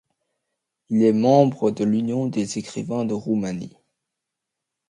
Il 0.89 1.03
est 1.03 1.13
membre 1.13 1.69
de 1.69 1.83
l'Union 1.83 2.25
des 2.25 2.57
écrivains 2.57 3.05
de 3.05 3.13
Roumanie. 3.13 3.77